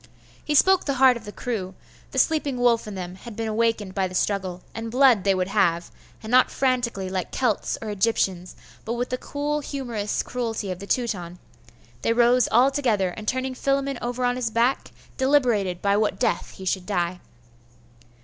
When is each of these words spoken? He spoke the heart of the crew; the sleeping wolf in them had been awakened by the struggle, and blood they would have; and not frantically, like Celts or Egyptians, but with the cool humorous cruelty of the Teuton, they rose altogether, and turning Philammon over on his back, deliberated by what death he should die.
He 0.43 0.55
spoke 0.55 0.85
the 0.85 0.95
heart 0.95 1.15
of 1.15 1.25
the 1.25 1.31
crew; 1.31 1.75
the 2.09 2.17
sleeping 2.17 2.57
wolf 2.57 2.87
in 2.87 2.95
them 2.95 3.13
had 3.13 3.35
been 3.35 3.47
awakened 3.47 3.93
by 3.93 4.07
the 4.07 4.15
struggle, 4.15 4.63
and 4.73 4.89
blood 4.89 5.23
they 5.23 5.35
would 5.35 5.49
have; 5.49 5.91
and 6.23 6.31
not 6.31 6.49
frantically, 6.49 7.07
like 7.07 7.29
Celts 7.29 7.77
or 7.83 7.89
Egyptians, 7.91 8.55
but 8.83 8.93
with 8.93 9.09
the 9.09 9.17
cool 9.19 9.59
humorous 9.59 10.23
cruelty 10.23 10.71
of 10.71 10.79
the 10.79 10.87
Teuton, 10.87 11.37
they 12.01 12.13
rose 12.13 12.47
altogether, 12.51 13.09
and 13.09 13.27
turning 13.27 13.53
Philammon 13.53 13.99
over 14.01 14.25
on 14.25 14.37
his 14.37 14.49
back, 14.49 14.89
deliberated 15.17 15.83
by 15.83 15.95
what 15.95 16.17
death 16.19 16.53
he 16.57 16.65
should 16.65 16.87
die. 16.87 17.19